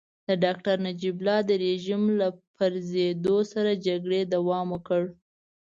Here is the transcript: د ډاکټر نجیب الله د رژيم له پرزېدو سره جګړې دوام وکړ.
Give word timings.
د 0.27 0.29
ډاکټر 0.43 0.75
نجیب 0.87 1.15
الله 1.19 1.37
د 1.49 1.51
رژيم 1.65 2.03
له 2.19 2.27
پرزېدو 2.55 3.37
سره 3.53 3.71
جګړې 3.85 4.21
دوام 4.35 4.67
وکړ. 4.71 5.01